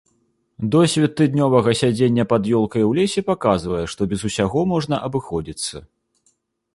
Досвед 0.75 1.11
тыднёвага 1.19 1.71
сядзення 1.81 2.25
пад 2.31 2.49
елкай 2.59 2.83
у 2.91 2.97
лесе 2.99 3.21
паказвае, 3.29 3.85
што 3.95 4.01
без 4.15 4.25
усяго 4.31 4.59
можна 4.73 4.95
абыходзіцца. 5.09 5.75